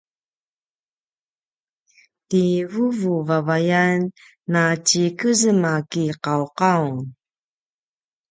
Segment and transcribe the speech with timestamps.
[2.29, 3.99] ti vuvu vavayan
[4.51, 6.97] na tjikezem a kiqauqaung